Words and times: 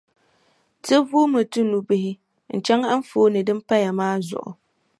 Ti 0.83 0.95
vuumi 1.07 1.41
ti 1.51 1.61
nubihi 1.69 2.11
n-chaŋ 2.55 2.81
anfooni 2.93 3.39
din 3.47 3.59
paya 3.67 3.91
maa 3.99 4.15
zuɣu. 4.27 4.51